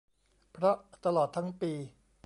[0.53, 0.75] เพราะ
[1.05, 1.71] ตลอดทั้งปี